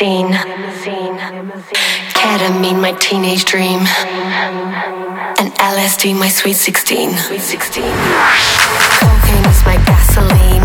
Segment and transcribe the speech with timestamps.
[0.00, 1.18] limousine.
[2.12, 3.80] Ketamine, my teenage dream.
[5.38, 7.10] And LSD, my sweet 16.
[8.98, 10.55] Cocaine is my gasoline.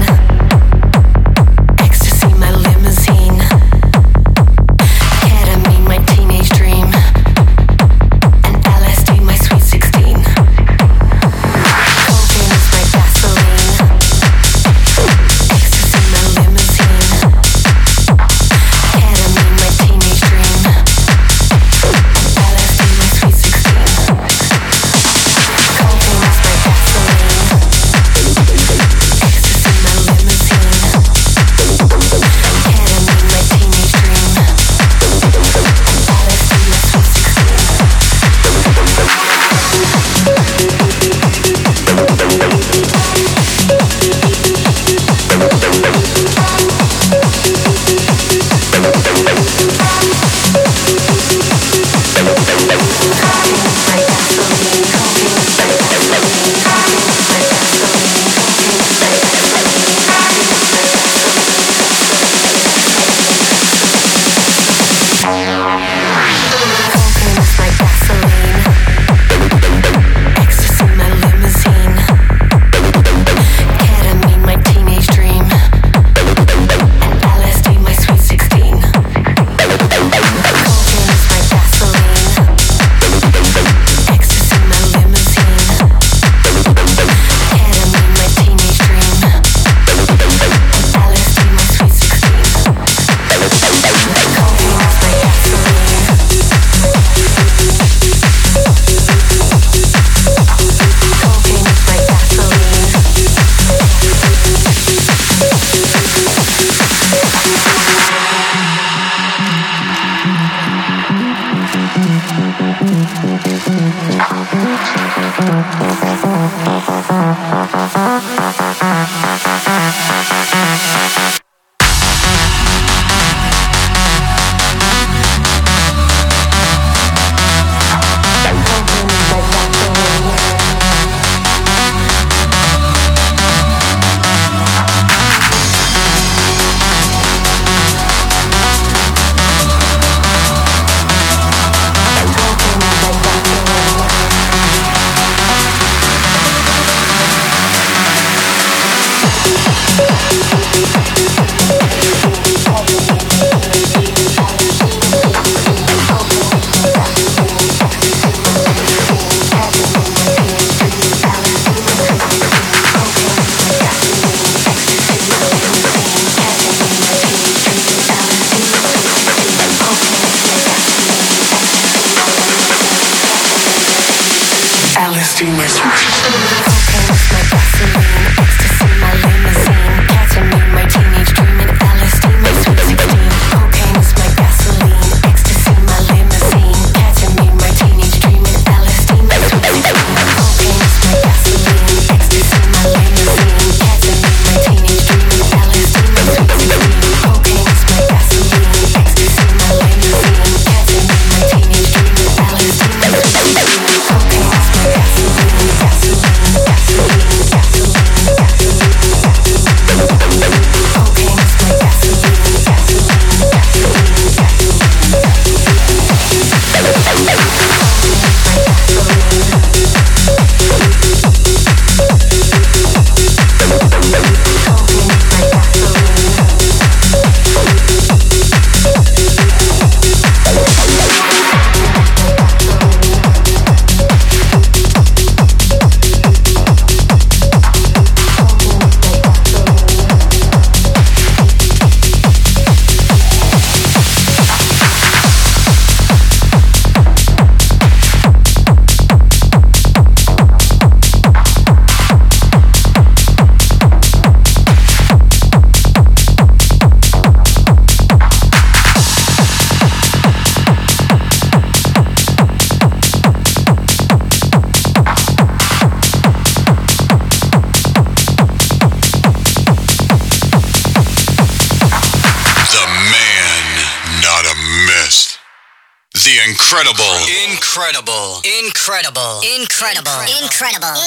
[150.31, 150.60] Gasoline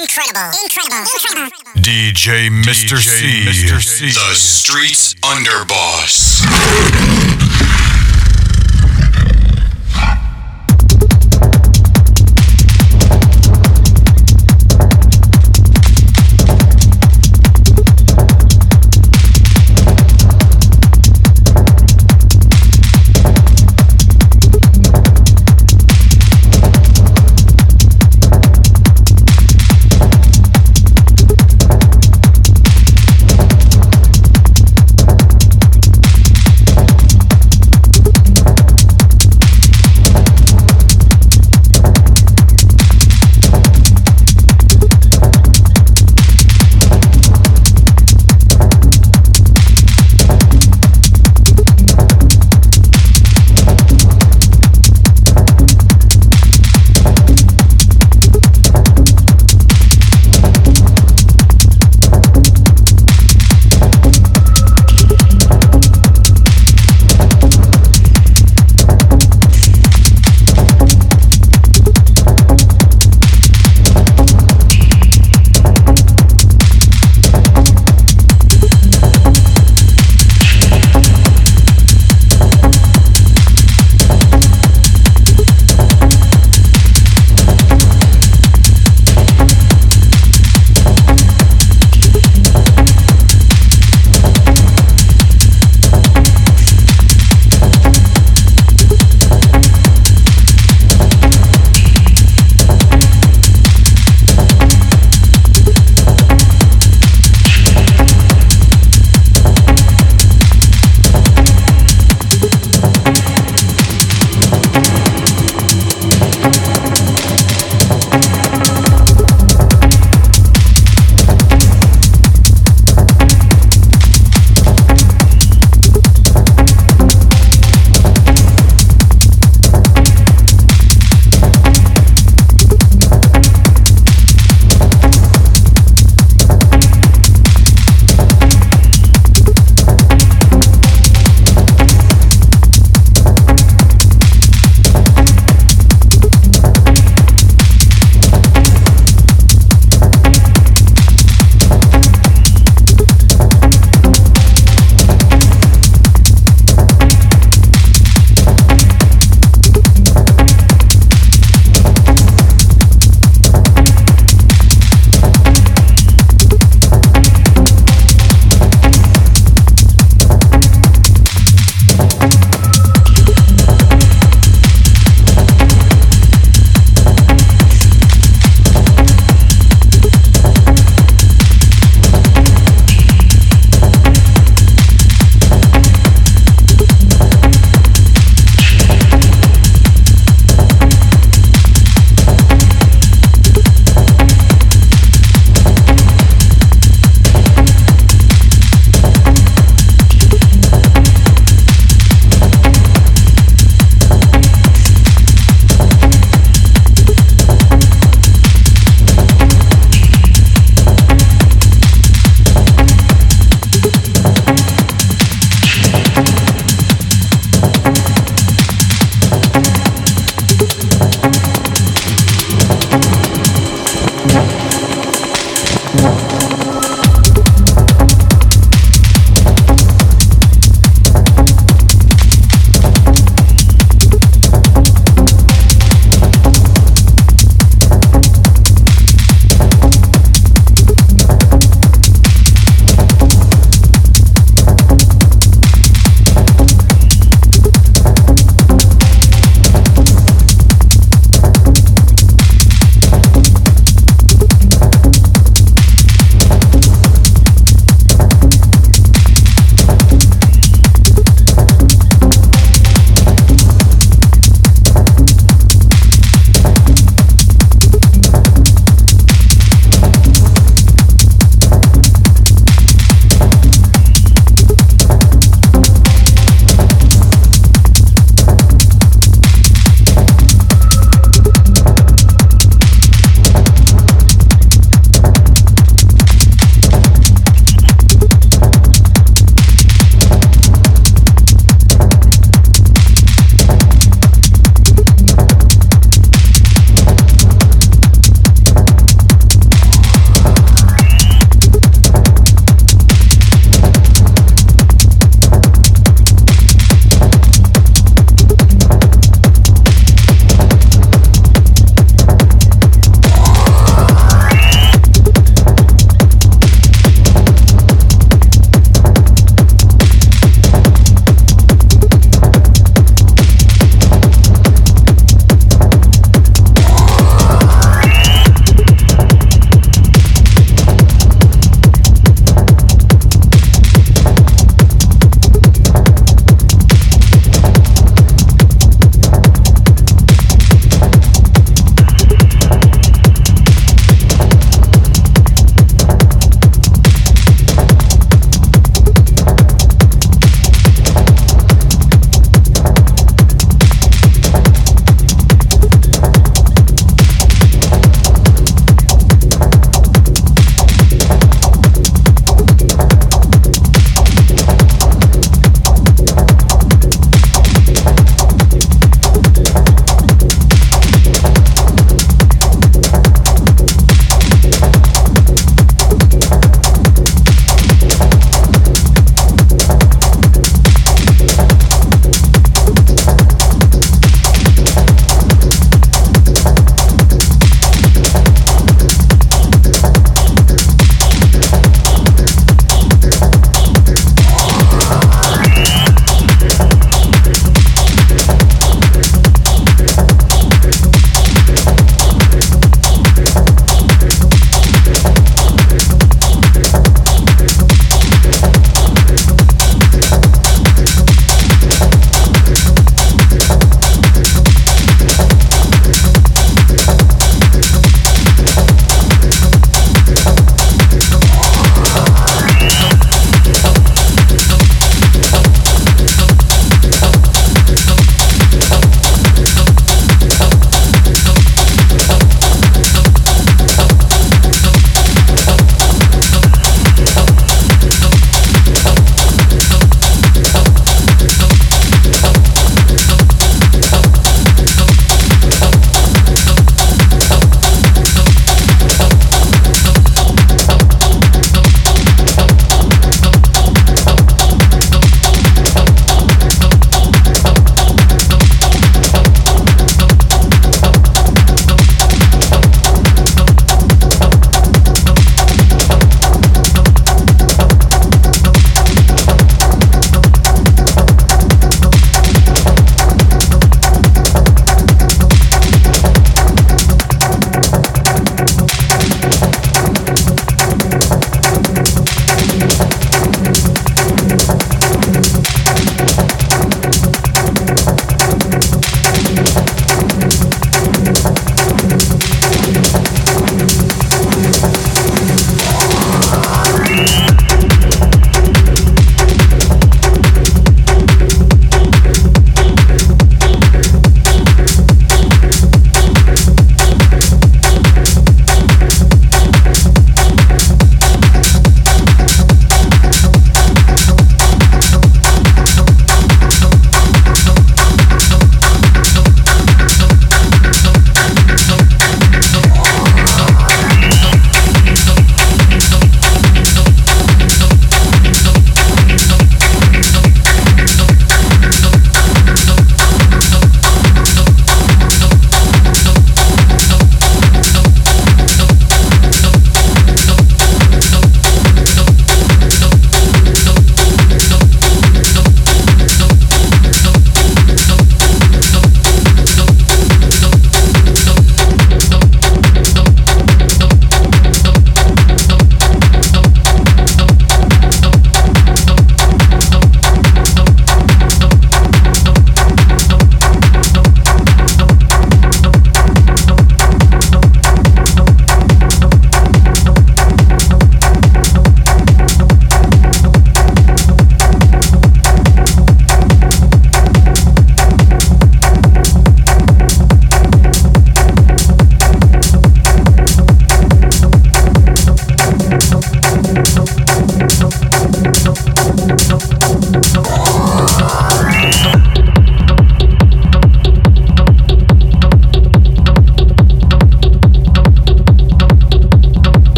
[0.00, 1.50] incredible, incredible, incredible,
[1.80, 2.98] DJ Mr.
[2.98, 3.80] C, Mr.
[3.82, 6.23] C, the streets underboss.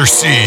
[0.00, 0.08] Mr.
[0.08, 0.39] C.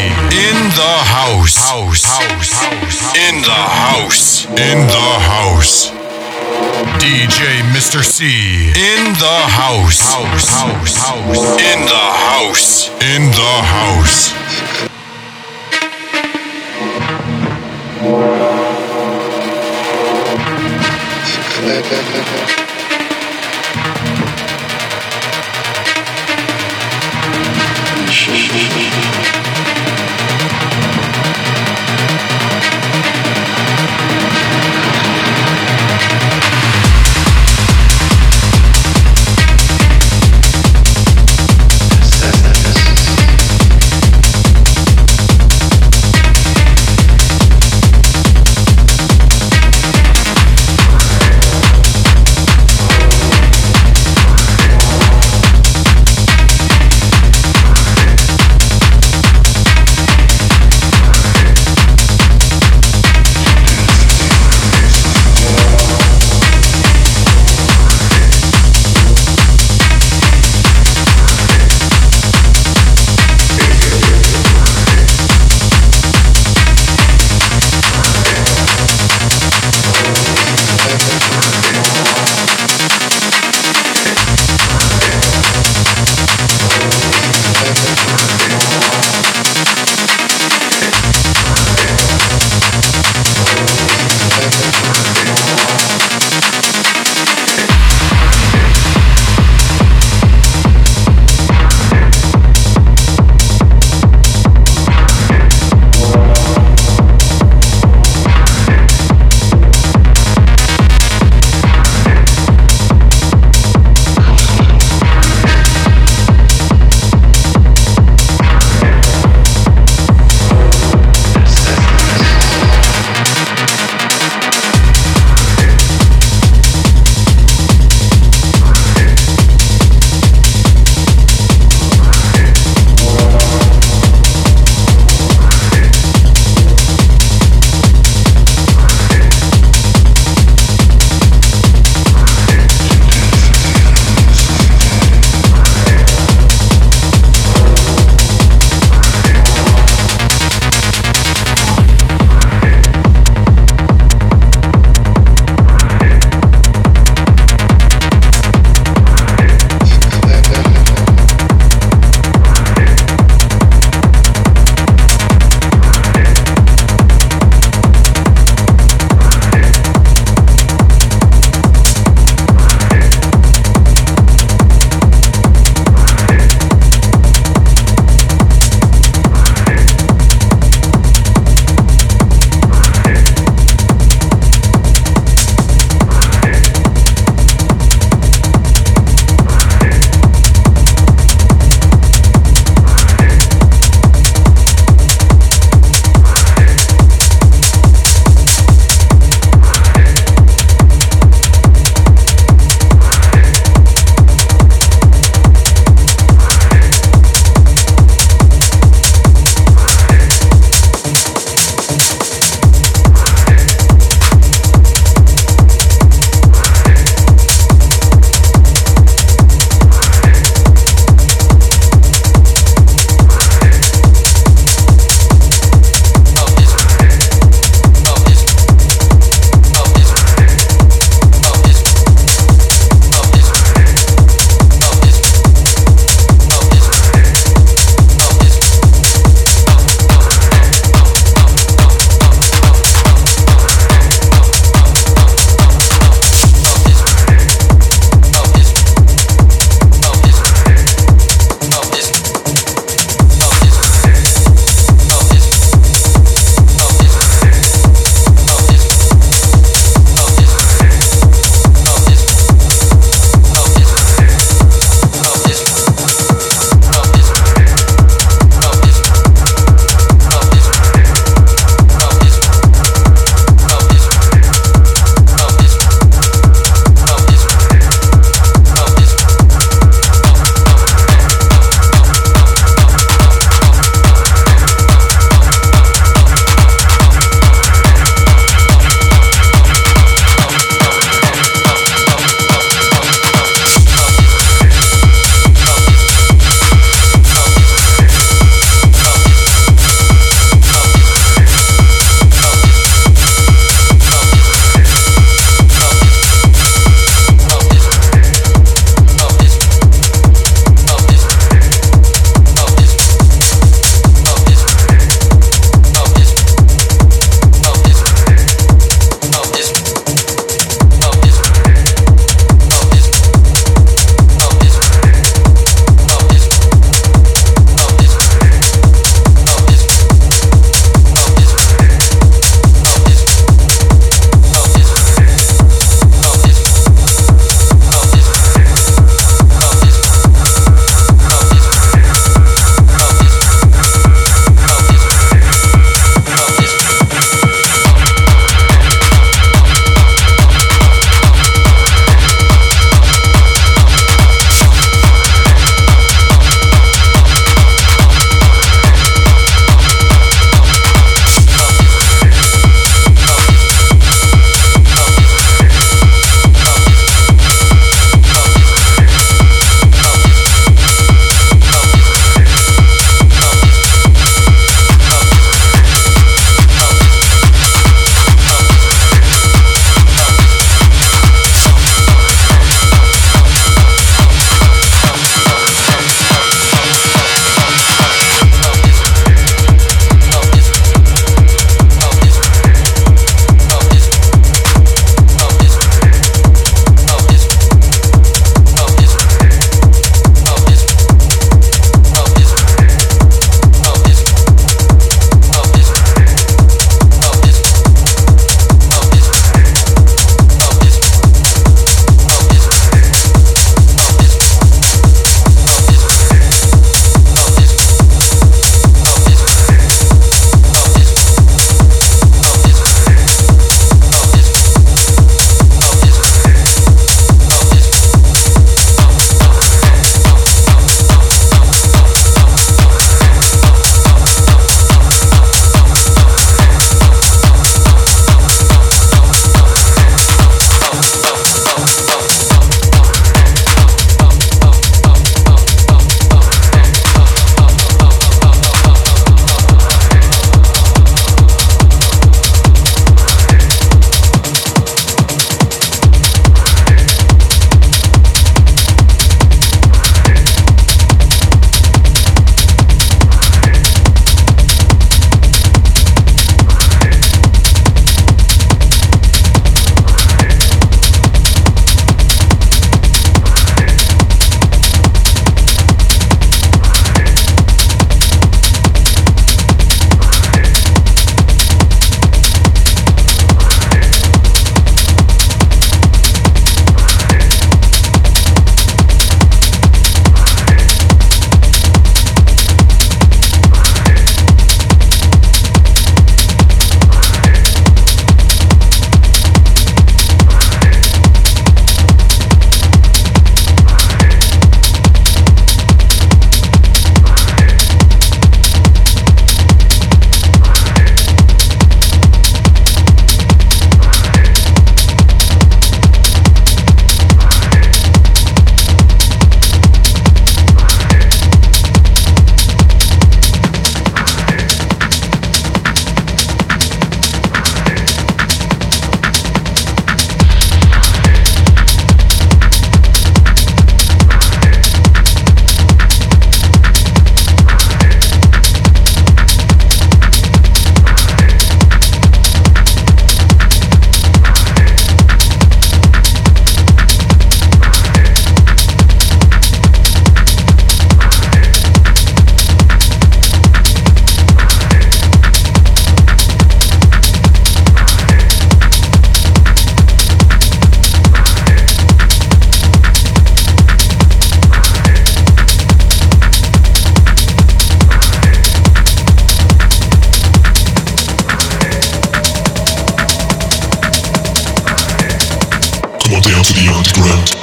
[576.43, 577.62] down to the underground.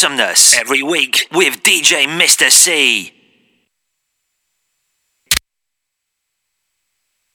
[0.00, 2.50] Awesomeness every week with DJ Mr.
[2.50, 3.19] C.